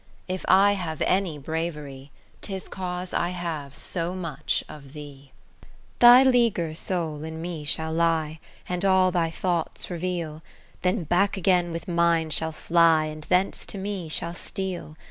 40 0.27 0.33
If 0.33 0.45
I 0.47 0.71
have 0.71 1.03
any 1.03 1.37
bravery, 1.37 2.09
'Tis 2.41 2.67
cause 2.67 3.13
I 3.13 3.29
have 3.29 3.75
so 3.75 4.15
much 4.15 4.63
of 4.67 4.93
thee. 4.93 5.31
VIII 5.61 5.69
Thy 5.99 6.23
leiger' 6.23 6.73
soul 6.75 7.23
in 7.23 7.39
me 7.39 7.63
shall 7.63 7.93
lie, 7.93 8.39
And 8.67 8.83
all 8.83 9.11
thy 9.11 9.29
thoughts 9.29 9.91
reveal; 9.91 10.41
Then 10.81 11.03
back 11.03 11.37
again 11.37 11.71
with 11.71 11.87
mine 11.87 12.31
shall 12.31 12.51
fly. 12.51 13.05
And 13.05 13.25
thence 13.25 13.63
to 13.67 13.77
me 13.77 14.09
shall 14.09 14.33
steal. 14.33 14.97